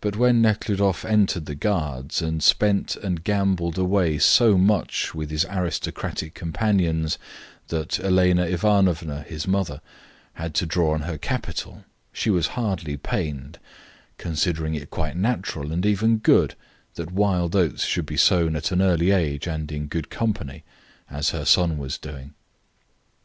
But 0.00 0.16
when 0.16 0.42
Nekhludoff 0.42 1.04
entered 1.04 1.46
the 1.46 1.54
Guards 1.54 2.20
and 2.20 2.42
spent 2.42 2.96
and 2.96 3.22
gambled 3.22 3.78
away 3.78 4.18
so 4.18 4.58
much 4.58 5.14
with 5.14 5.30
his 5.30 5.44
aristocratic 5.48 6.34
companions 6.34 7.20
that 7.68 8.00
Elena 8.00 8.46
Ivanovna, 8.46 9.22
his 9.22 9.46
mother, 9.46 9.80
had 10.32 10.54
to 10.56 10.66
draw 10.66 10.92
on 10.92 11.02
her 11.02 11.18
capital, 11.18 11.84
she 12.12 12.30
was 12.30 12.48
hardly 12.58 12.96
pained, 12.96 13.60
considering 14.16 14.74
it 14.74 14.90
quite 14.90 15.16
natural 15.16 15.70
and 15.70 15.86
even 15.86 16.18
good 16.18 16.56
that 16.94 17.12
wild 17.12 17.54
oats 17.54 17.84
should 17.84 18.06
be 18.06 18.16
sown 18.16 18.56
at 18.56 18.72
an 18.72 18.82
early 18.82 19.12
age 19.12 19.46
and 19.46 19.70
in 19.70 19.86
good 19.86 20.10
company, 20.10 20.64
as 21.08 21.30
her 21.30 21.44
son 21.44 21.78
was 21.78 21.96
doing. 21.96 22.34